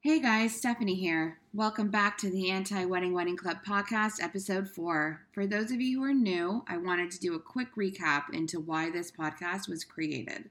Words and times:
Hey 0.00 0.20
guys, 0.20 0.54
Stephanie 0.54 0.94
here. 0.94 1.40
Welcome 1.52 1.90
back 1.90 2.18
to 2.18 2.30
the 2.30 2.52
Anti 2.52 2.84
Wedding 2.84 3.14
Wedding 3.14 3.36
Club 3.36 3.64
podcast, 3.66 4.22
episode 4.22 4.68
four. 4.68 5.22
For 5.32 5.44
those 5.44 5.72
of 5.72 5.80
you 5.80 5.98
who 5.98 6.04
are 6.04 6.14
new, 6.14 6.62
I 6.68 6.76
wanted 6.76 7.10
to 7.10 7.18
do 7.18 7.34
a 7.34 7.40
quick 7.40 7.74
recap 7.74 8.32
into 8.32 8.60
why 8.60 8.90
this 8.90 9.10
podcast 9.10 9.68
was 9.68 9.82
created. 9.82 10.50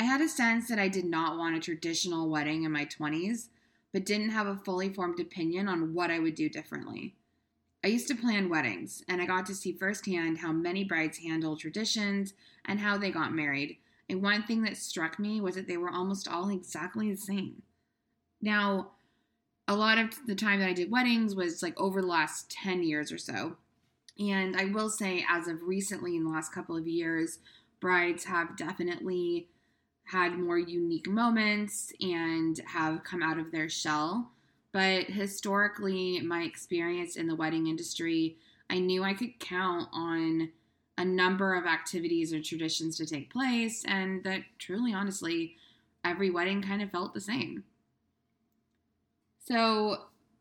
I 0.00 0.04
had 0.04 0.22
a 0.22 0.28
sense 0.30 0.68
that 0.68 0.78
I 0.78 0.88
did 0.88 1.04
not 1.04 1.36
want 1.36 1.54
a 1.54 1.60
traditional 1.60 2.30
wedding 2.30 2.62
in 2.62 2.72
my 2.72 2.86
20s, 2.86 3.48
but 3.92 4.06
didn't 4.06 4.30
have 4.30 4.46
a 4.46 4.56
fully 4.56 4.88
formed 4.88 5.20
opinion 5.20 5.68
on 5.68 5.92
what 5.92 6.10
I 6.10 6.18
would 6.18 6.34
do 6.34 6.48
differently. 6.48 7.16
I 7.84 7.88
used 7.88 8.08
to 8.08 8.14
plan 8.14 8.48
weddings, 8.48 9.04
and 9.06 9.20
I 9.20 9.26
got 9.26 9.44
to 9.46 9.54
see 9.54 9.74
firsthand 9.74 10.38
how 10.38 10.50
many 10.50 10.82
brides 10.82 11.18
handle 11.18 11.58
traditions 11.58 12.32
and 12.64 12.80
how 12.80 12.96
they 12.96 13.10
got 13.10 13.34
married. 13.34 13.76
And 14.08 14.22
one 14.22 14.44
thing 14.44 14.62
that 14.62 14.78
struck 14.78 15.18
me 15.18 15.42
was 15.42 15.56
that 15.56 15.68
they 15.68 15.76
were 15.76 15.90
almost 15.90 16.26
all 16.26 16.48
exactly 16.48 17.10
the 17.10 17.18
same. 17.18 17.60
Now, 18.44 18.90
a 19.66 19.74
lot 19.74 19.96
of 19.96 20.10
the 20.26 20.34
time 20.34 20.60
that 20.60 20.68
I 20.68 20.74
did 20.74 20.90
weddings 20.90 21.34
was 21.34 21.62
like 21.62 21.80
over 21.80 22.02
the 22.02 22.06
last 22.06 22.50
10 22.50 22.82
years 22.82 23.10
or 23.10 23.16
so. 23.16 23.56
And 24.18 24.54
I 24.54 24.66
will 24.66 24.90
say, 24.90 25.24
as 25.28 25.48
of 25.48 25.62
recently, 25.62 26.14
in 26.14 26.24
the 26.24 26.30
last 26.30 26.52
couple 26.52 26.76
of 26.76 26.86
years, 26.86 27.38
brides 27.80 28.24
have 28.24 28.54
definitely 28.58 29.48
had 30.04 30.38
more 30.38 30.58
unique 30.58 31.08
moments 31.08 31.90
and 32.02 32.60
have 32.66 33.02
come 33.02 33.22
out 33.22 33.38
of 33.38 33.50
their 33.50 33.70
shell. 33.70 34.30
But 34.72 35.04
historically, 35.06 36.20
my 36.20 36.42
experience 36.42 37.16
in 37.16 37.26
the 37.26 37.34
wedding 37.34 37.66
industry, 37.66 38.36
I 38.68 38.78
knew 38.78 39.02
I 39.02 39.14
could 39.14 39.40
count 39.40 39.88
on 39.90 40.50
a 40.98 41.04
number 41.04 41.54
of 41.54 41.64
activities 41.64 42.34
or 42.34 42.42
traditions 42.42 42.98
to 42.98 43.06
take 43.06 43.32
place, 43.32 43.84
and 43.86 44.22
that 44.24 44.42
truly, 44.58 44.92
honestly, 44.92 45.56
every 46.04 46.28
wedding 46.28 46.60
kind 46.60 46.82
of 46.82 46.90
felt 46.90 47.14
the 47.14 47.20
same. 47.22 47.64
So, 49.46 49.98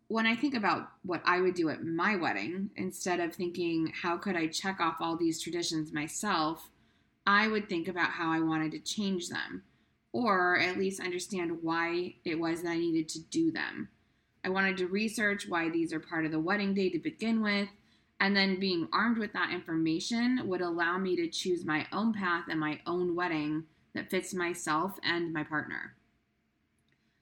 when 0.07 0.25
I 0.25 0.35
think 0.35 0.53
about 0.53 0.87
what 1.03 1.21
I 1.25 1.41
would 1.41 1.55
do 1.55 1.69
at 1.69 1.83
my 1.83 2.15
wedding, 2.15 2.69
instead 2.77 3.19
of 3.19 3.33
thinking, 3.33 3.91
how 4.01 4.15
could 4.15 4.37
I 4.37 4.47
check 4.47 4.79
off 4.79 4.97
all 5.01 5.17
these 5.17 5.41
traditions 5.41 5.91
myself, 5.91 6.69
I 7.27 7.49
would 7.49 7.67
think 7.67 7.89
about 7.89 8.11
how 8.11 8.31
I 8.31 8.39
wanted 8.39 8.71
to 8.71 8.79
change 8.79 9.27
them, 9.27 9.63
or 10.13 10.57
at 10.57 10.77
least 10.77 11.01
understand 11.01 11.57
why 11.61 12.15
it 12.23 12.39
was 12.39 12.61
that 12.61 12.69
I 12.69 12.77
needed 12.77 13.09
to 13.09 13.19
do 13.23 13.51
them. 13.51 13.89
I 14.45 14.49
wanted 14.49 14.77
to 14.77 14.87
research 14.87 15.49
why 15.49 15.69
these 15.69 15.91
are 15.91 15.99
part 15.99 16.25
of 16.25 16.31
the 16.31 16.39
wedding 16.39 16.73
day 16.73 16.89
to 16.89 16.99
begin 16.99 17.41
with, 17.41 17.67
and 18.21 18.33
then 18.33 18.59
being 18.59 18.87
armed 18.93 19.17
with 19.17 19.33
that 19.33 19.51
information 19.51 20.47
would 20.47 20.61
allow 20.61 20.97
me 20.97 21.17
to 21.17 21.27
choose 21.27 21.65
my 21.65 21.87
own 21.91 22.13
path 22.13 22.45
and 22.49 22.59
my 22.59 22.79
own 22.85 23.15
wedding 23.15 23.65
that 23.95 24.09
fits 24.09 24.33
myself 24.33 24.97
and 25.03 25.33
my 25.33 25.43
partner. 25.43 25.95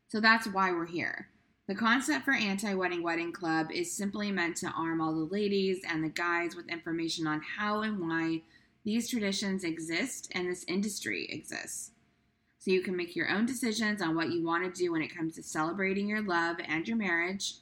So 0.10 0.20
that's 0.20 0.46
why 0.46 0.72
we're 0.72 0.86
here. 0.86 1.30
The 1.68 1.76
concept 1.76 2.26
for 2.26 2.34
Anti 2.34 2.74
Wedding 2.74 3.04
Wedding 3.04 3.32
Club 3.32 3.72
is 3.72 3.96
simply 3.96 4.32
meant 4.32 4.58
to 4.58 4.68
arm 4.72 5.00
all 5.00 5.14
the 5.14 5.34
ladies 5.34 5.82
and 5.88 6.04
the 6.04 6.10
guys 6.10 6.56
with 6.56 6.68
information 6.68 7.28
on 7.28 7.42
how 7.42 7.82
and 7.82 8.00
why 8.00 8.42
these 8.84 9.10
traditions 9.10 9.64
exist 9.64 10.32
and 10.34 10.50
this 10.50 10.66
industry 10.68 11.28
exists. 11.30 11.92
So 12.60 12.72
you 12.72 12.82
can 12.82 12.96
make 12.96 13.16
your 13.16 13.30
own 13.30 13.46
decisions 13.46 14.02
on 14.02 14.16
what 14.16 14.32
you 14.32 14.44
want 14.44 14.64
to 14.64 14.80
do 14.80 14.92
when 14.92 15.02
it 15.02 15.16
comes 15.16 15.36
to 15.36 15.44
celebrating 15.44 16.08
your 16.08 16.22
love 16.22 16.58
and 16.68 16.88
your 16.88 16.98
marriage 16.98 17.56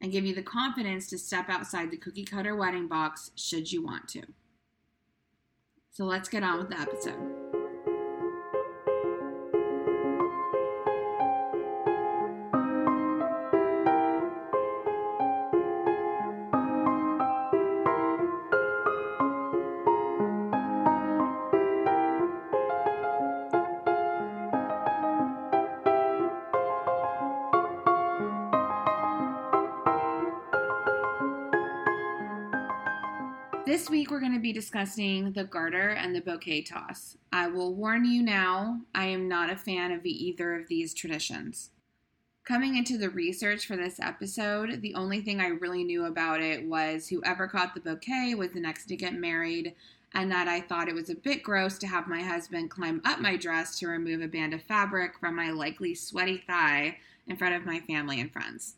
and 0.00 0.12
give 0.12 0.24
you 0.24 0.34
the 0.34 0.42
confidence 0.42 1.08
to 1.08 1.18
step 1.18 1.48
outside 1.48 1.90
the 1.90 1.96
cookie 1.96 2.24
cutter 2.24 2.54
wedding 2.54 2.88
box 2.88 3.30
should 3.36 3.72
you 3.72 3.82
want 3.82 4.06
to. 4.08 4.22
So 5.92 6.04
let's 6.04 6.28
get 6.28 6.42
on 6.42 6.58
with 6.58 6.68
the 6.68 6.78
episode. 6.78 7.25
This 33.86 33.92
week, 33.92 34.10
we're 34.10 34.18
going 34.18 34.34
to 34.34 34.40
be 34.40 34.52
discussing 34.52 35.30
the 35.30 35.44
garter 35.44 35.90
and 35.90 36.12
the 36.12 36.20
bouquet 36.20 36.62
toss. 36.62 37.16
I 37.32 37.46
will 37.46 37.72
warn 37.72 38.04
you 38.04 38.20
now, 38.20 38.80
I 38.96 39.06
am 39.06 39.28
not 39.28 39.48
a 39.48 39.56
fan 39.56 39.92
of 39.92 40.04
either 40.04 40.56
of 40.56 40.66
these 40.66 40.92
traditions. 40.92 41.70
Coming 42.44 42.76
into 42.76 42.98
the 42.98 43.10
research 43.10 43.64
for 43.64 43.76
this 43.76 44.00
episode, 44.00 44.82
the 44.82 44.96
only 44.96 45.20
thing 45.20 45.40
I 45.40 45.50
really 45.50 45.84
knew 45.84 46.06
about 46.06 46.40
it 46.40 46.66
was 46.66 47.06
whoever 47.06 47.46
caught 47.46 47.74
the 47.74 47.80
bouquet 47.80 48.34
was 48.34 48.50
the 48.50 48.58
next 48.58 48.86
to 48.86 48.96
get 48.96 49.14
married, 49.14 49.72
and 50.14 50.32
that 50.32 50.48
I 50.48 50.62
thought 50.62 50.88
it 50.88 50.94
was 50.96 51.08
a 51.08 51.14
bit 51.14 51.44
gross 51.44 51.78
to 51.78 51.86
have 51.86 52.08
my 52.08 52.22
husband 52.22 52.70
climb 52.70 53.00
up 53.04 53.20
my 53.20 53.36
dress 53.36 53.78
to 53.78 53.86
remove 53.86 54.20
a 54.20 54.26
band 54.26 54.52
of 54.52 54.64
fabric 54.64 55.12
from 55.20 55.36
my 55.36 55.52
likely 55.52 55.94
sweaty 55.94 56.38
thigh 56.38 56.98
in 57.28 57.36
front 57.36 57.54
of 57.54 57.64
my 57.64 57.78
family 57.78 58.20
and 58.20 58.32
friends. 58.32 58.74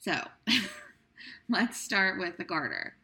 So, 0.00 0.28
let's 1.50 1.78
start 1.78 2.18
with 2.18 2.38
the 2.38 2.44
garter. 2.44 2.94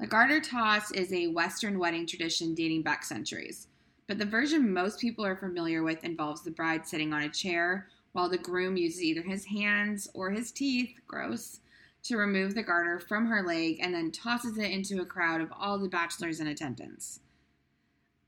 The 0.00 0.06
garter 0.06 0.40
toss 0.40 0.90
is 0.92 1.12
a 1.12 1.26
Western 1.26 1.78
wedding 1.78 2.06
tradition 2.06 2.54
dating 2.54 2.80
back 2.80 3.04
centuries, 3.04 3.68
but 4.06 4.16
the 4.16 4.24
version 4.24 4.72
most 4.72 4.98
people 4.98 5.26
are 5.26 5.36
familiar 5.36 5.82
with 5.82 6.02
involves 6.04 6.40
the 6.40 6.50
bride 6.50 6.86
sitting 6.86 7.12
on 7.12 7.24
a 7.24 7.28
chair 7.28 7.86
while 8.12 8.30
the 8.30 8.38
groom 8.38 8.78
uses 8.78 9.02
either 9.02 9.20
his 9.20 9.44
hands 9.44 10.08
or 10.14 10.30
his 10.30 10.52
teeth, 10.52 10.94
gross, 11.06 11.60
to 12.04 12.16
remove 12.16 12.54
the 12.54 12.62
garter 12.62 12.98
from 12.98 13.26
her 13.26 13.42
leg 13.42 13.76
and 13.82 13.92
then 13.92 14.10
tosses 14.10 14.56
it 14.56 14.70
into 14.70 15.02
a 15.02 15.06
crowd 15.06 15.42
of 15.42 15.52
all 15.52 15.78
the 15.78 15.86
bachelors 15.86 16.40
in 16.40 16.46
attendance. 16.46 17.20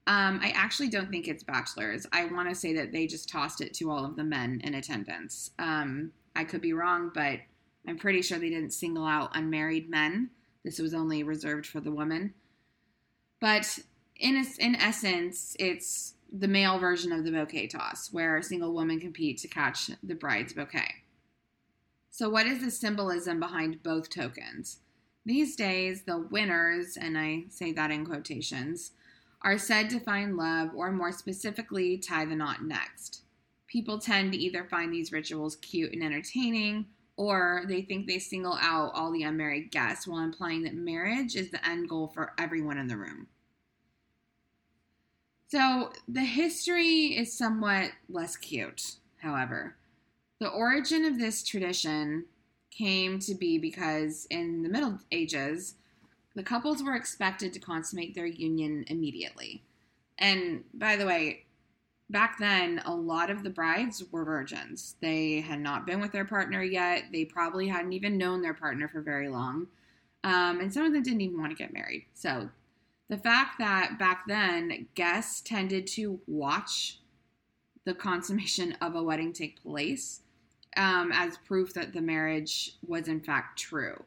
Um, 0.06 0.40
I 0.42 0.50
actually 0.54 0.90
don't 0.90 1.10
think 1.10 1.26
it's 1.26 1.42
bachelors. 1.42 2.06
I 2.12 2.26
want 2.26 2.50
to 2.50 2.54
say 2.54 2.74
that 2.74 2.92
they 2.92 3.06
just 3.06 3.30
tossed 3.30 3.62
it 3.62 3.72
to 3.74 3.90
all 3.90 4.04
of 4.04 4.16
the 4.16 4.24
men 4.24 4.60
in 4.62 4.74
attendance. 4.74 5.52
Um, 5.58 6.12
I 6.36 6.44
could 6.44 6.60
be 6.60 6.74
wrong, 6.74 7.10
but 7.14 7.38
I'm 7.88 7.96
pretty 7.96 8.20
sure 8.20 8.38
they 8.38 8.50
didn't 8.50 8.74
single 8.74 9.06
out 9.06 9.30
unmarried 9.34 9.88
men. 9.88 10.28
This 10.64 10.78
was 10.78 10.94
only 10.94 11.22
reserved 11.22 11.66
for 11.66 11.80
the 11.80 11.90
woman. 11.90 12.34
But 13.40 13.78
in, 14.16 14.44
in 14.58 14.76
essence, 14.76 15.56
it's 15.58 16.14
the 16.32 16.48
male 16.48 16.78
version 16.78 17.12
of 17.12 17.24
the 17.24 17.32
bouquet 17.32 17.66
toss, 17.66 18.12
where 18.12 18.36
a 18.36 18.42
single 18.42 18.72
woman 18.72 19.00
competes 19.00 19.42
to 19.42 19.48
catch 19.48 19.90
the 20.02 20.14
bride's 20.14 20.52
bouquet. 20.52 20.94
So, 22.10 22.28
what 22.28 22.46
is 22.46 22.60
the 22.60 22.70
symbolism 22.70 23.40
behind 23.40 23.82
both 23.82 24.08
tokens? 24.08 24.78
These 25.24 25.56
days, 25.56 26.02
the 26.02 26.18
winners, 26.18 26.96
and 26.96 27.16
I 27.18 27.44
say 27.48 27.72
that 27.72 27.90
in 27.90 28.04
quotations, 28.04 28.92
are 29.42 29.58
said 29.58 29.90
to 29.90 30.00
find 30.00 30.36
love 30.36 30.70
or 30.74 30.92
more 30.92 31.12
specifically 31.12 31.98
tie 31.98 32.24
the 32.24 32.36
knot 32.36 32.64
next. 32.64 33.22
People 33.66 33.98
tend 33.98 34.32
to 34.32 34.38
either 34.38 34.64
find 34.64 34.92
these 34.92 35.12
rituals 35.12 35.56
cute 35.56 35.92
and 35.92 36.02
entertaining 36.02 36.86
or 37.22 37.62
they 37.68 37.82
think 37.82 38.06
they 38.06 38.18
single 38.18 38.58
out 38.60 38.90
all 38.94 39.12
the 39.12 39.22
unmarried 39.22 39.70
guests 39.70 40.08
while 40.08 40.24
implying 40.24 40.62
that 40.62 40.74
marriage 40.74 41.36
is 41.36 41.50
the 41.50 41.68
end 41.68 41.88
goal 41.88 42.08
for 42.08 42.32
everyone 42.36 42.78
in 42.78 42.88
the 42.88 42.96
room. 42.96 43.28
So 45.46 45.92
the 46.08 46.24
history 46.24 47.16
is 47.16 47.32
somewhat 47.32 47.92
less 48.08 48.36
cute, 48.36 48.96
however. 49.18 49.76
The 50.40 50.48
origin 50.48 51.04
of 51.04 51.16
this 51.16 51.44
tradition 51.44 52.24
came 52.72 53.20
to 53.20 53.34
be 53.36 53.56
because 53.56 54.26
in 54.28 54.64
the 54.64 54.68
Middle 54.68 54.98
Ages, 55.12 55.74
the 56.34 56.42
couples 56.42 56.82
were 56.82 56.96
expected 56.96 57.52
to 57.52 57.60
consummate 57.60 58.16
their 58.16 58.26
union 58.26 58.84
immediately. 58.88 59.62
And 60.18 60.64
by 60.74 60.96
the 60.96 61.06
way, 61.06 61.44
back 62.10 62.38
then, 62.38 62.82
a 62.84 62.94
lot 62.94 63.30
of 63.30 63.42
the 63.42 63.50
brides 63.50 64.02
were 64.10 64.24
virgins. 64.24 64.96
They 65.00 65.40
had 65.40 65.60
not 65.60 65.86
been 65.86 66.00
with 66.00 66.12
their 66.12 66.24
partner 66.24 66.62
yet. 66.62 67.04
They 67.12 67.24
probably 67.24 67.68
hadn't 67.68 67.92
even 67.92 68.18
known 68.18 68.42
their 68.42 68.54
partner 68.54 68.88
for 68.88 69.00
very 69.00 69.28
long. 69.28 69.68
Um, 70.24 70.60
and 70.60 70.72
some 70.72 70.84
of 70.84 70.92
them 70.92 71.02
didn't 71.02 71.20
even 71.20 71.40
want 71.40 71.50
to 71.50 71.56
get 71.56 71.72
married. 71.72 72.06
So 72.14 72.48
the 73.08 73.18
fact 73.18 73.58
that 73.58 73.98
back 73.98 74.24
then 74.26 74.86
guests 74.94 75.40
tended 75.40 75.86
to 75.88 76.20
watch 76.26 77.00
the 77.84 77.94
consummation 77.94 78.72
of 78.80 78.94
a 78.94 79.02
wedding 79.02 79.32
take 79.32 79.62
place 79.62 80.20
um, 80.76 81.10
as 81.12 81.36
proof 81.38 81.74
that 81.74 81.92
the 81.92 82.00
marriage 82.00 82.76
was 82.86 83.08
in 83.08 83.20
fact 83.20 83.58
true. 83.58 84.04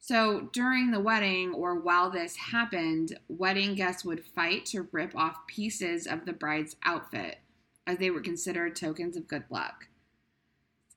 So 0.00 0.48
during 0.52 0.90
the 0.90 1.00
wedding 1.00 1.52
or 1.52 1.80
while 1.80 2.10
this 2.10 2.36
happened, 2.36 3.18
wedding 3.28 3.74
guests 3.74 4.04
would 4.04 4.24
fight 4.24 4.64
to 4.66 4.88
rip 4.92 5.14
off 5.16 5.46
pieces 5.46 6.06
of 6.06 6.24
the 6.24 6.32
bride's 6.32 6.76
outfit 6.84 7.38
as 7.86 7.98
they 7.98 8.10
were 8.10 8.20
considered 8.20 8.76
tokens 8.76 9.16
of 9.16 9.28
good 9.28 9.44
luck. 9.50 9.88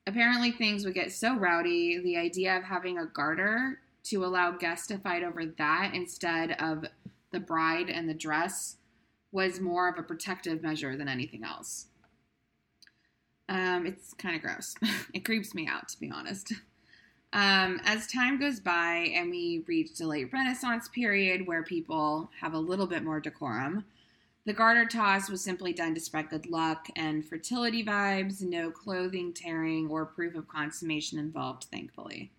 Apparently, 0.06 0.50
things 0.50 0.84
would 0.84 0.94
get 0.94 1.12
so 1.12 1.36
rowdy, 1.36 2.00
the 2.02 2.16
idea 2.16 2.56
of 2.56 2.64
having 2.64 2.98
a 2.98 3.06
garter 3.06 3.80
to 4.04 4.24
allow 4.24 4.50
guests 4.50 4.88
to 4.88 4.98
fight 4.98 5.22
over 5.22 5.46
that 5.46 5.92
instead 5.94 6.52
of 6.60 6.84
the 7.30 7.40
bride 7.40 7.88
and 7.88 8.08
the 8.08 8.14
dress 8.14 8.76
was 9.30 9.60
more 9.60 9.88
of 9.88 9.98
a 9.98 10.02
protective 10.02 10.62
measure 10.62 10.96
than 10.96 11.08
anything 11.08 11.44
else. 11.44 11.86
Um, 13.48 13.86
it's 13.86 14.12
kind 14.14 14.36
of 14.36 14.42
gross. 14.42 14.74
it 15.14 15.24
creeps 15.24 15.54
me 15.54 15.66
out, 15.66 15.88
to 15.88 16.00
be 16.00 16.10
honest. 16.10 16.52
Um, 17.32 17.80
as 17.84 18.06
time 18.06 18.38
goes 18.38 18.60
by 18.60 19.10
and 19.14 19.30
we 19.30 19.64
reach 19.66 19.96
the 19.96 20.06
late 20.06 20.32
Renaissance 20.32 20.88
period 20.88 21.46
where 21.46 21.62
people 21.62 22.30
have 22.40 22.52
a 22.52 22.58
little 22.58 22.86
bit 22.86 23.02
more 23.02 23.20
decorum, 23.20 23.84
the 24.44 24.52
garter 24.52 24.84
toss 24.84 25.30
was 25.30 25.42
simply 25.42 25.72
done 25.72 25.94
to 25.94 26.00
spread 26.00 26.28
good 26.28 26.46
luck 26.46 26.88
and 26.96 27.24
fertility 27.24 27.84
vibes, 27.84 28.42
no 28.42 28.70
clothing 28.70 29.32
tearing 29.32 29.88
or 29.88 30.04
proof 30.04 30.34
of 30.34 30.48
consummation 30.48 31.18
involved, 31.18 31.64
thankfully. 31.64 32.32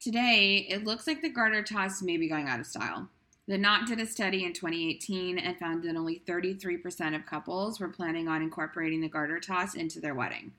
Today, 0.00 0.66
it 0.68 0.84
looks 0.84 1.06
like 1.06 1.22
the 1.22 1.28
garter 1.28 1.62
toss 1.62 2.02
may 2.02 2.16
be 2.16 2.28
going 2.28 2.48
out 2.48 2.60
of 2.60 2.66
style. 2.66 3.08
The 3.46 3.58
Knot 3.58 3.86
did 3.86 4.00
a 4.00 4.06
study 4.06 4.44
in 4.44 4.52
2018 4.52 5.38
and 5.38 5.58
found 5.58 5.82
that 5.84 5.96
only 5.96 6.22
33% 6.26 7.14
of 7.14 7.26
couples 7.26 7.80
were 7.80 7.88
planning 7.88 8.28
on 8.28 8.42
incorporating 8.42 9.00
the 9.00 9.08
garter 9.08 9.40
toss 9.40 9.74
into 9.74 10.00
their 10.00 10.14
wedding. 10.14 10.52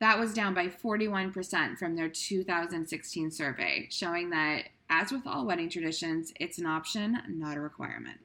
That 0.00 0.18
was 0.18 0.34
down 0.34 0.54
by 0.54 0.68
41% 0.68 1.78
from 1.78 1.96
their 1.96 2.08
2016 2.08 3.30
survey, 3.30 3.88
showing 3.90 4.30
that, 4.30 4.64
as 4.90 5.12
with 5.12 5.26
all 5.26 5.46
wedding 5.46 5.70
traditions, 5.70 6.32
it's 6.40 6.58
an 6.58 6.66
option, 6.66 7.18
not 7.28 7.56
a 7.56 7.60
requirement. 7.60 8.18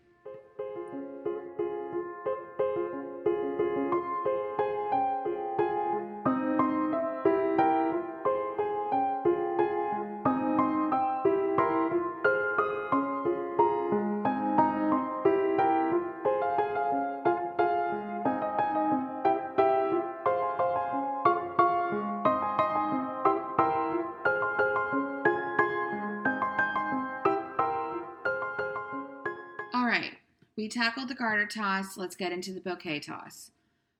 We 30.70 30.74
tackled 30.74 31.08
the 31.08 31.16
garter 31.16 31.48
toss. 31.48 31.98
Let's 31.98 32.16
get 32.16 32.32
into 32.32 32.54
the 32.54 32.62
bouquet 32.62 33.00
toss. 33.00 33.50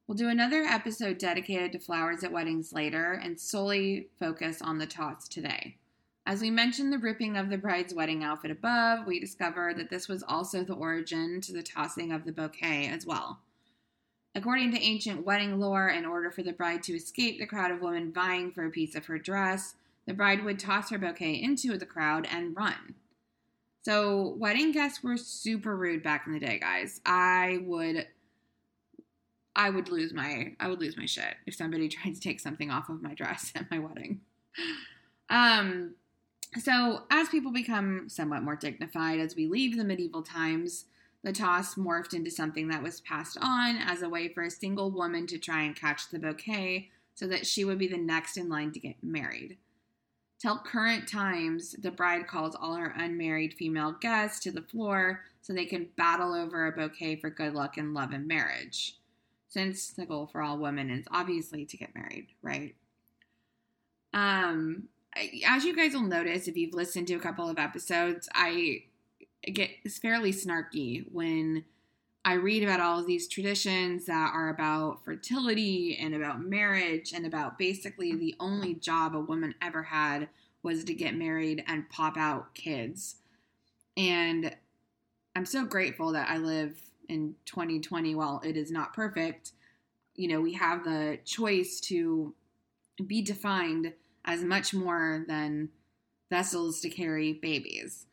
We'll 0.06 0.16
do 0.16 0.30
another 0.30 0.62
episode 0.62 1.18
dedicated 1.18 1.72
to 1.72 1.80
flowers 1.80 2.24
at 2.24 2.32
weddings 2.32 2.72
later 2.72 3.14
and 3.14 3.40
solely 3.40 4.10
focus 4.20 4.62
on 4.62 4.78
the 4.78 4.86
toss 4.86 5.28
today. 5.28 5.78
As 6.28 6.42
we 6.42 6.52
mentioned 6.52 6.94
the 6.94 7.00
ripping 7.00 7.38
of 7.38 7.50
the 7.50 7.58
bride's 7.58 7.96
wedding 7.96 8.24
outfit 8.24 8.52
above, 8.52 9.08
we 9.08 9.20
discovered 9.20 9.80
that 9.80 9.90
this 9.90 10.08
was 10.08 10.22
also 10.22 10.64
the 10.64 10.76
origin 10.76 11.42
to 11.42 11.54
the 11.54 11.64
tossing 11.64 12.12
of 12.12 12.24
the 12.24 12.32
bouquet 12.32 12.88
as 12.88 13.04
well. 13.04 13.40
According 14.36 14.72
to 14.74 14.80
ancient 14.80 15.26
wedding 15.26 15.60
lore, 15.60 15.90
in 15.90 16.06
order 16.06 16.30
for 16.30 16.44
the 16.44 16.54
bride 16.54 16.84
to 16.84 16.94
escape 16.94 17.40
the 17.40 17.48
crowd 17.48 17.72
of 17.72 17.82
women 17.82 18.14
vying 18.14 18.52
for 18.52 18.64
a 18.64 18.70
piece 18.70 18.94
of 18.94 19.08
her 19.08 19.18
dress, 19.18 19.74
the 20.06 20.14
bride 20.14 20.46
would 20.46 20.60
toss 20.60 20.92
her 20.92 21.00
bouquet 21.00 21.34
into 21.34 21.80
the 21.80 21.88
crowd 21.88 22.28
and 22.32 22.56
run. 22.56 22.94
So 23.90 24.36
wedding 24.38 24.72
guests 24.72 25.02
were 25.02 25.18
super 25.18 25.76
rude 25.76 26.04
back 26.04 26.28
in 26.28 26.34
the 26.34 26.40
day, 26.40 26.60
guys. 26.60 27.02
I 27.08 27.58
would 27.64 28.06
I 29.56 29.72
would 29.72 29.90
lose 29.90 30.14
my 30.14 30.54
I 30.60 30.68
would 30.68 30.80
lose 30.80 30.96
my 30.96 31.08
shit 31.08 31.34
if 31.48 31.56
somebody 31.56 31.90
tried 31.90 32.14
to 32.14 32.22
take 32.22 32.40
something 32.40 32.70
off 32.70 32.90
of 32.90 33.02
my 33.02 33.16
dress 33.16 33.52
at 33.56 33.72
my 33.72 33.80
wedding. 33.80 34.22
Um 35.32 35.96
so 36.60 37.02
as 37.10 37.30
people 37.30 37.52
become 37.52 38.08
somewhat 38.10 38.44
more 38.44 38.56
dignified 38.56 39.20
as 39.20 39.36
we 39.36 39.48
leave 39.48 39.76
the 39.76 39.84
medieval 39.84 40.22
times, 40.22 40.86
the 41.24 41.34
toss 41.34 41.74
morphed 41.74 42.14
into 42.14 42.30
something 42.30 42.68
that 42.68 42.84
was 42.84 43.02
passed 43.02 43.40
on 43.42 43.76
as 43.78 44.04
a 44.04 44.10
way 44.10 44.28
for 44.28 44.44
a 44.44 44.52
single 44.52 44.92
woman 44.92 45.26
to 45.26 45.40
try 45.40 45.64
and 45.64 45.76
catch 45.76 46.12
the 46.12 46.20
bouquet 46.20 46.92
so 47.16 47.26
that 47.26 47.48
she 47.48 47.66
would 47.66 47.80
be 47.80 47.88
the 47.88 47.98
next 47.98 48.38
in 48.38 48.50
line 48.50 48.72
to 48.72 48.80
get 48.80 49.04
married. 49.04 49.58
Till 50.40 50.58
current 50.58 51.08
times, 51.08 51.74
the 51.74 51.92
bride 51.92 52.28
calls 52.28 52.56
all 52.56 52.76
her 52.76 52.94
unmarried 52.96 53.54
female 53.56 53.92
guests 53.92 54.40
to 54.42 54.52
the 54.52 54.62
floor 54.62 55.26
so 55.42 55.52
they 55.52 55.66
can 55.66 55.90
battle 55.98 56.34
over 56.34 56.68
a 56.68 56.72
bouquet 56.72 57.18
for 57.18 57.30
good 57.30 57.54
luck 57.54 57.78
in 57.78 57.94
love 57.94 58.12
and 58.12 58.28
marriage. 58.28 58.96
Since 59.50 59.90
the 59.90 60.06
goal 60.06 60.28
for 60.28 60.42
all 60.42 60.58
women 60.58 60.90
is 60.90 61.06
obviously 61.12 61.66
to 61.66 61.78
get 61.78 61.94
married, 61.94 62.28
right? 62.42 62.76
Um, 64.14 64.88
as 65.46 65.66
you 65.66 65.76
guys 65.76 65.94
will 65.94 66.04
notice 66.04 66.48
if 66.48 66.56
you've 66.56 66.74
listened 66.74 67.08
to 67.08 67.16
a 67.16 67.20
couple 67.20 67.50
of 67.50 67.60
episodes, 67.60 68.30
I 68.34 68.84
get 69.44 69.72
fairly 70.02 70.32
snarky 70.32 71.06
when 71.12 71.66
I 72.26 72.34
read 72.34 72.64
about 72.64 72.82
all 72.82 73.00
of 73.00 73.08
these 73.08 73.28
traditions 73.28 74.06
that 74.06 74.32
are 74.34 74.50
about 74.50 75.04
fertility 75.06 75.98
and 76.00 76.14
about 76.14 76.42
marriage 76.42 77.14
and 77.14 77.26
about 77.26 77.58
basically 77.58 78.14
the 78.14 78.36
only 78.40 78.76
job 78.76 79.16
a 79.16 79.20
woman 79.20 79.56
ever 79.62 79.84
had 79.84 80.30
was 80.62 80.84
to 80.84 80.94
get 80.94 81.16
married 81.16 81.64
and 81.68 81.90
pop 81.90 82.18
out 82.18 82.54
kids. 82.54 83.16
And 83.96 84.56
I'm 85.36 85.46
so 85.46 85.66
grateful 85.66 86.12
that 86.12 86.30
I 86.30 86.38
live 86.38 86.78
in 87.08 87.36
2020 87.46 88.16
while 88.16 88.42
it 88.44 88.58
is 88.58 88.70
not 88.70 88.94
perfect. 88.94 89.54
You 90.16 90.28
know, 90.28 90.42
we 90.42 90.54
have 90.54 90.84
the 90.84 91.20
choice 91.24 91.80
to 91.82 92.36
be 93.08 93.22
defined 93.22 93.94
as 94.26 94.44
much 94.44 94.74
more 94.74 95.24
than 95.28 95.70
vessels 96.30 96.82
to 96.82 96.90
carry 96.90 97.34
babies. 97.34 98.06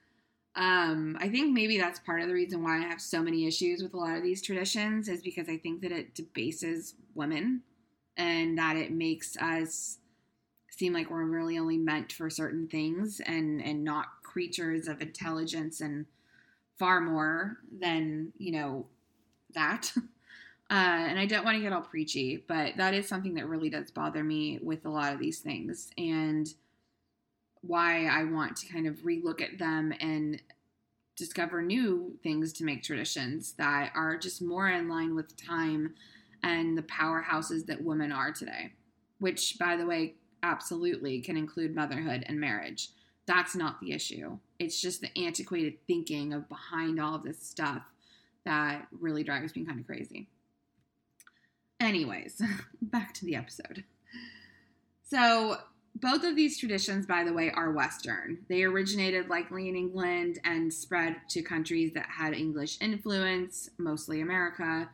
Um, 0.56 1.18
I 1.20 1.28
think 1.28 1.52
maybe 1.52 1.78
that's 1.78 2.00
part 2.00 2.22
of 2.22 2.28
the 2.28 2.34
reason 2.34 2.62
why 2.62 2.78
I 2.78 2.88
have 2.88 3.00
so 3.00 3.22
many 3.22 3.46
issues 3.46 3.82
with 3.82 3.92
a 3.92 3.98
lot 3.98 4.16
of 4.16 4.22
these 4.22 4.40
traditions 4.40 5.08
is 5.08 5.22
because 5.22 5.48
I 5.50 5.58
think 5.58 5.82
that 5.82 5.92
it 5.92 6.14
debases 6.14 6.94
women 7.14 7.62
and 8.16 8.56
that 8.56 8.76
it 8.76 8.90
makes 8.90 9.36
us 9.36 9.98
seem 10.70 10.94
like 10.94 11.10
we're 11.10 11.24
really 11.24 11.58
only 11.58 11.76
meant 11.76 12.12
for 12.12 12.28
certain 12.30 12.68
things 12.68 13.20
and 13.20 13.62
and 13.62 13.84
not 13.84 14.22
creatures 14.22 14.88
of 14.88 15.00
intelligence 15.00 15.80
and 15.80 16.06
far 16.78 17.00
more 17.00 17.58
than 17.80 18.32
you 18.38 18.52
know 18.52 18.86
that. 19.54 19.92
Uh, 20.68 20.74
and 21.08 21.16
I 21.16 21.26
don't 21.26 21.44
want 21.44 21.54
to 21.56 21.62
get 21.62 21.72
all 21.72 21.80
preachy, 21.80 22.44
but 22.48 22.76
that 22.76 22.92
is 22.92 23.06
something 23.06 23.34
that 23.34 23.46
really 23.46 23.70
does 23.70 23.92
bother 23.92 24.24
me 24.24 24.58
with 24.60 24.84
a 24.84 24.90
lot 24.90 25.12
of 25.12 25.20
these 25.20 25.38
things. 25.38 25.90
And 25.96 26.52
why 27.66 28.06
I 28.06 28.24
want 28.24 28.56
to 28.58 28.72
kind 28.72 28.86
of 28.86 28.98
relook 28.98 29.40
at 29.40 29.58
them 29.58 29.92
and 30.00 30.40
discover 31.16 31.62
new 31.62 32.18
things 32.22 32.52
to 32.54 32.64
make 32.64 32.82
traditions 32.82 33.52
that 33.52 33.92
are 33.94 34.16
just 34.16 34.42
more 34.42 34.68
in 34.68 34.88
line 34.88 35.14
with 35.14 35.36
time 35.36 35.94
and 36.42 36.76
the 36.76 36.82
powerhouses 36.82 37.66
that 37.66 37.82
women 37.82 38.12
are 38.12 38.32
today. 38.32 38.72
Which, 39.18 39.58
by 39.58 39.76
the 39.76 39.86
way, 39.86 40.14
absolutely 40.42 41.20
can 41.20 41.36
include 41.36 41.74
motherhood 41.74 42.24
and 42.26 42.38
marriage. 42.38 42.90
That's 43.26 43.56
not 43.56 43.80
the 43.80 43.92
issue. 43.92 44.38
It's 44.58 44.80
just 44.80 45.00
the 45.00 45.18
antiquated 45.18 45.74
thinking 45.86 46.32
of 46.32 46.48
behind 46.48 47.00
all 47.00 47.14
of 47.14 47.24
this 47.24 47.42
stuff 47.42 47.82
that 48.44 48.86
really 48.92 49.24
drives 49.24 49.56
me 49.56 49.64
kind 49.64 49.80
of 49.80 49.86
crazy. 49.86 50.28
Anyways, 51.80 52.40
back 52.82 53.12
to 53.14 53.24
the 53.24 53.34
episode. 53.34 53.84
So, 55.02 55.58
both 56.00 56.24
of 56.24 56.36
these 56.36 56.58
traditions, 56.58 57.06
by 57.06 57.24
the 57.24 57.32
way, 57.32 57.50
are 57.50 57.70
Western. 57.72 58.38
They 58.48 58.64
originated 58.64 59.30
likely 59.30 59.68
in 59.68 59.76
England 59.76 60.40
and 60.44 60.72
spread 60.72 61.16
to 61.30 61.42
countries 61.42 61.92
that 61.94 62.06
had 62.06 62.34
English 62.34 62.78
influence, 62.80 63.70
mostly 63.78 64.20
America. 64.20 64.90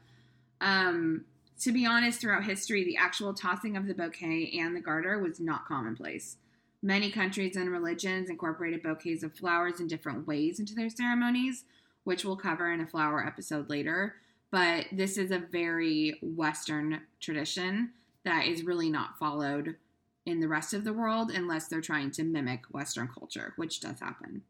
Um, 0.60 1.24
to 1.60 1.72
be 1.72 1.86
honest, 1.86 2.20
throughout 2.20 2.44
history, 2.44 2.84
the 2.84 2.96
actual 2.96 3.34
tossing 3.34 3.76
of 3.76 3.86
the 3.86 3.94
bouquet 3.94 4.56
and 4.60 4.76
the 4.76 4.80
garter 4.80 5.18
was 5.18 5.40
not 5.40 5.66
commonplace. 5.66 6.36
Many 6.82 7.10
countries 7.10 7.56
and 7.56 7.70
religions 7.70 8.30
incorporated 8.30 8.82
bouquets 8.82 9.24
of 9.24 9.34
flowers 9.34 9.80
in 9.80 9.88
different 9.88 10.26
ways 10.26 10.60
into 10.60 10.74
their 10.74 10.90
ceremonies, 10.90 11.64
which 12.04 12.24
we'll 12.24 12.36
cover 12.36 12.72
in 12.72 12.80
a 12.80 12.86
flower 12.86 13.24
episode 13.24 13.68
later. 13.68 14.16
But 14.50 14.86
this 14.92 15.16
is 15.16 15.30
a 15.30 15.38
very 15.38 16.18
Western 16.22 17.00
tradition 17.18 17.90
that 18.24 18.46
is 18.46 18.62
really 18.62 18.90
not 18.90 19.18
followed 19.18 19.76
in 20.24 20.40
the 20.40 20.48
rest 20.48 20.72
of 20.74 20.84
the 20.84 20.92
world 20.92 21.30
unless 21.30 21.68
they're 21.68 21.80
trying 21.80 22.10
to 22.12 22.22
mimic 22.22 22.64
Western 22.70 23.08
culture, 23.08 23.52
which 23.56 23.80
does 23.80 24.00
happen. 24.00 24.42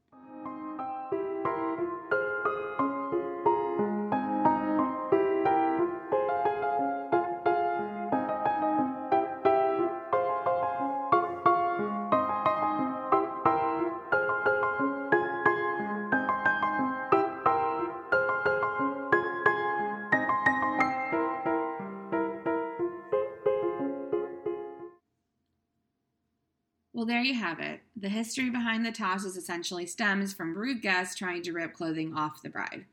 Well, 27.02 27.08
there 27.08 27.24
you 27.24 27.34
have 27.34 27.58
it. 27.58 27.80
The 27.96 28.08
history 28.08 28.48
behind 28.48 28.86
the 28.86 28.92
tosses 28.92 29.36
essentially 29.36 29.86
stems 29.86 30.32
from 30.32 30.56
rude 30.56 30.82
guests 30.82 31.16
trying 31.16 31.42
to 31.42 31.52
rip 31.52 31.72
clothing 31.72 32.14
off 32.14 32.42
the 32.42 32.48
bride. 32.48 32.84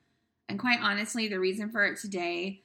And 0.50 0.58
quite 0.58 0.80
honestly, 0.82 1.28
the 1.28 1.40
reason 1.40 1.70
for 1.70 1.86
it 1.86 2.00
today 2.00 2.64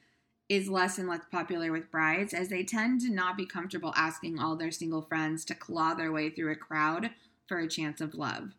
is 0.49 0.71
less 0.71 0.97
and 0.97 1.07
less 1.07 1.21
popular 1.31 1.71
with 1.71 1.91
brides 1.91 2.33
as 2.33 2.49
they 2.49 2.65
tend 2.65 3.03
to 3.03 3.13
not 3.13 3.37
be 3.37 3.45
comfortable 3.45 3.93
asking 3.95 4.39
all 4.39 4.57
their 4.57 4.71
single 4.71 5.03
friends 5.03 5.45
to 5.45 5.55
claw 5.55 5.93
their 5.93 6.11
way 6.11 6.31
through 6.31 6.51
a 6.51 6.57
crowd 6.57 7.11
for 7.47 7.59
a 7.59 7.69
chance 7.69 8.01
of 8.01 8.15
love. 8.15 8.55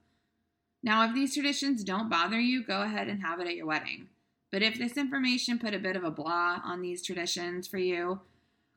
Now, 0.84 1.10
if 1.10 1.16
these 1.16 1.34
traditions 1.34 1.84
don't 1.84 2.08
bother 2.08 2.40
you, 2.40 2.64
go 2.64 2.84
ahead 2.84 3.08
and 3.08 3.24
have 3.24 3.40
it 3.40 3.48
at 3.48 3.56
your 3.56 3.66
wedding. 3.66 4.10
But 4.52 4.62
if 4.62 4.78
this 4.78 4.96
information 4.96 5.58
put 5.58 5.74
a 5.74 5.80
bit 5.80 5.96
of 5.96 6.04
a 6.04 6.12
blah 6.12 6.62
on 6.64 6.84
these 6.84 7.02
traditions 7.02 7.68
for 7.68 7.80
you, 7.80 8.20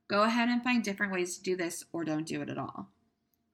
go 0.09 0.23
ahead 0.23 0.49
and 0.49 0.65
find 0.65 0.83
different 0.83 1.13
ways 1.13 1.37
to 1.37 1.43
do 1.43 1.57
this 1.57 1.85
or 1.93 2.05
don't 2.05 2.27
do 2.27 2.41
it 2.41 2.49
at 2.49 2.57
all. 2.57 2.89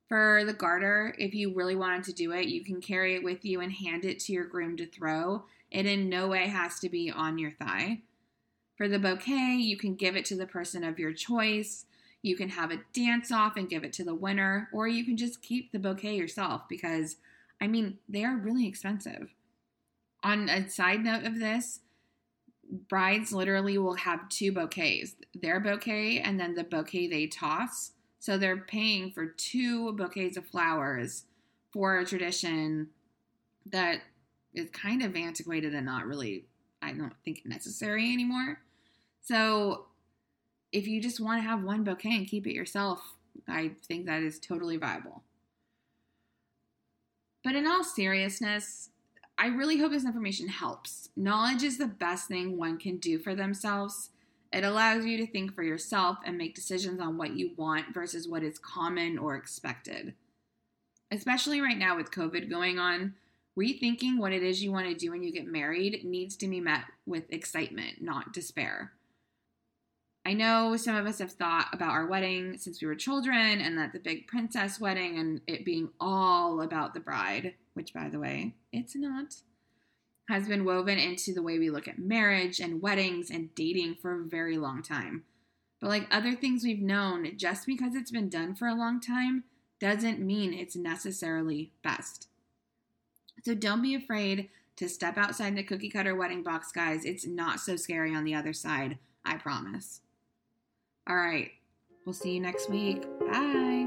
For 0.08 0.42
the 0.44 0.52
garter, 0.52 1.14
if 1.18 1.34
you 1.34 1.54
really 1.54 1.76
wanted 1.76 2.04
to 2.04 2.12
do 2.12 2.32
it, 2.32 2.46
you 2.46 2.62
can 2.62 2.80
carry 2.80 3.14
it 3.14 3.24
with 3.24 3.44
you 3.44 3.60
and 3.60 3.72
hand 3.72 4.04
it 4.04 4.18
to 4.20 4.32
your 4.32 4.44
groom 4.44 4.76
to 4.76 4.86
throw. 4.86 5.44
It 5.70 5.86
in 5.86 6.08
no 6.08 6.28
way 6.28 6.46
has 6.48 6.78
to 6.80 6.88
be 6.88 7.10
on 7.10 7.38
your 7.38 7.50
thigh. 7.50 8.02
For 8.76 8.88
the 8.88 8.98
bouquet, 8.98 9.56
you 9.56 9.76
can 9.76 9.94
give 9.94 10.16
it 10.16 10.24
to 10.26 10.36
the 10.36 10.46
person 10.46 10.84
of 10.84 10.98
your 10.98 11.12
choice. 11.12 11.86
You 12.22 12.36
can 12.36 12.50
have 12.50 12.70
a 12.70 12.80
dance 12.92 13.30
off 13.32 13.56
and 13.56 13.68
give 13.68 13.84
it 13.84 13.92
to 13.94 14.04
the 14.04 14.14
winner, 14.14 14.68
or 14.72 14.88
you 14.88 15.04
can 15.04 15.16
just 15.16 15.42
keep 15.42 15.72
the 15.72 15.78
bouquet 15.78 16.16
yourself 16.16 16.62
because, 16.68 17.16
I 17.60 17.66
mean, 17.66 17.98
they 18.08 18.24
are 18.24 18.36
really 18.36 18.66
expensive. 18.66 19.34
On 20.22 20.48
a 20.48 20.68
side 20.68 21.04
note 21.04 21.24
of 21.24 21.38
this, 21.38 21.80
brides 22.88 23.32
literally 23.32 23.78
will 23.78 23.94
have 23.94 24.28
two 24.28 24.52
bouquets 24.52 25.14
their 25.34 25.60
bouquet 25.60 26.18
and 26.18 26.40
then 26.40 26.54
the 26.54 26.64
bouquet 26.64 27.06
they 27.06 27.26
toss. 27.26 27.92
So 28.24 28.38
they're 28.38 28.56
paying 28.56 29.10
for 29.10 29.26
two 29.26 29.92
bouquets 29.92 30.38
of 30.38 30.46
flowers 30.46 31.24
for 31.74 31.98
a 31.98 32.06
tradition 32.06 32.88
that 33.70 33.98
is 34.54 34.70
kind 34.70 35.02
of 35.02 35.14
antiquated 35.14 35.74
and 35.74 35.84
not 35.84 36.06
really, 36.06 36.46
I 36.80 36.92
don't 36.92 37.12
think, 37.22 37.42
necessary 37.44 38.10
anymore. 38.10 38.60
So 39.20 39.88
if 40.72 40.86
you 40.86 41.02
just 41.02 41.20
want 41.20 41.42
to 41.42 41.46
have 41.46 41.64
one 41.64 41.84
bouquet 41.84 42.16
and 42.16 42.26
keep 42.26 42.46
it 42.46 42.54
yourself, 42.54 43.02
I 43.46 43.72
think 43.86 44.06
that 44.06 44.22
is 44.22 44.38
totally 44.38 44.78
viable. 44.78 45.22
But 47.42 47.56
in 47.56 47.66
all 47.66 47.84
seriousness, 47.84 48.88
I 49.36 49.48
really 49.48 49.76
hope 49.76 49.92
this 49.92 50.06
information 50.06 50.48
helps. 50.48 51.10
Knowledge 51.14 51.62
is 51.62 51.76
the 51.76 51.88
best 51.88 52.28
thing 52.28 52.56
one 52.56 52.78
can 52.78 52.96
do 52.96 53.18
for 53.18 53.34
themselves. 53.34 54.08
It 54.54 54.62
allows 54.62 55.04
you 55.04 55.16
to 55.16 55.26
think 55.26 55.52
for 55.52 55.64
yourself 55.64 56.18
and 56.24 56.38
make 56.38 56.54
decisions 56.54 57.00
on 57.00 57.18
what 57.18 57.34
you 57.34 57.50
want 57.56 57.92
versus 57.92 58.28
what 58.28 58.44
is 58.44 58.56
common 58.56 59.18
or 59.18 59.34
expected. 59.34 60.14
Especially 61.10 61.60
right 61.60 61.76
now 61.76 61.96
with 61.96 62.12
COVID 62.12 62.48
going 62.48 62.78
on, 62.78 63.14
rethinking 63.58 64.18
what 64.18 64.32
it 64.32 64.44
is 64.44 64.62
you 64.62 64.70
want 64.70 64.86
to 64.86 64.94
do 64.94 65.10
when 65.10 65.24
you 65.24 65.32
get 65.32 65.48
married 65.48 66.04
needs 66.04 66.36
to 66.36 66.46
be 66.46 66.60
met 66.60 66.84
with 67.04 67.24
excitement, 67.32 68.00
not 68.00 68.32
despair. 68.32 68.92
I 70.24 70.34
know 70.34 70.76
some 70.76 70.94
of 70.94 71.04
us 71.04 71.18
have 71.18 71.32
thought 71.32 71.70
about 71.72 71.90
our 71.90 72.06
wedding 72.06 72.56
since 72.56 72.80
we 72.80 72.86
were 72.86 72.94
children 72.94 73.60
and 73.60 73.76
that 73.76 73.92
the 73.92 73.98
big 73.98 74.28
princess 74.28 74.78
wedding 74.78 75.18
and 75.18 75.40
it 75.48 75.64
being 75.64 75.90
all 75.98 76.60
about 76.62 76.94
the 76.94 77.00
bride, 77.00 77.54
which 77.74 77.92
by 77.92 78.08
the 78.08 78.20
way, 78.20 78.54
it's 78.72 78.94
not 78.94 79.34
has 80.28 80.48
been 80.48 80.64
woven 80.64 80.98
into 80.98 81.34
the 81.34 81.42
way 81.42 81.58
we 81.58 81.70
look 81.70 81.86
at 81.86 81.98
marriage 81.98 82.60
and 82.60 82.80
weddings 82.80 83.30
and 83.30 83.54
dating 83.54 83.96
for 84.00 84.20
a 84.20 84.24
very 84.24 84.56
long 84.56 84.82
time. 84.82 85.24
But 85.80 85.90
like 85.90 86.08
other 86.10 86.34
things 86.34 86.64
we've 86.64 86.80
known, 86.80 87.36
just 87.36 87.66
because 87.66 87.94
it's 87.94 88.10
been 88.10 88.30
done 88.30 88.54
for 88.54 88.68
a 88.68 88.74
long 88.74 89.00
time 89.00 89.44
doesn't 89.80 90.18
mean 90.18 90.54
it's 90.54 90.76
necessarily 90.76 91.72
best. 91.82 92.28
So 93.42 93.54
don't 93.54 93.82
be 93.82 93.94
afraid 93.94 94.48
to 94.76 94.88
step 94.88 95.18
outside 95.18 95.56
the 95.56 95.62
cookie 95.62 95.90
cutter 95.90 96.14
wedding 96.14 96.42
box, 96.42 96.72
guys. 96.72 97.04
It's 97.04 97.26
not 97.26 97.60
so 97.60 97.76
scary 97.76 98.14
on 98.14 98.24
the 98.24 98.34
other 98.34 98.52
side, 98.52 98.98
I 99.24 99.36
promise. 99.36 100.00
All 101.06 101.16
right, 101.16 101.50
we'll 102.06 102.14
see 102.14 102.32
you 102.32 102.40
next 102.40 102.70
week. 102.70 103.04
Bye. 103.20 103.83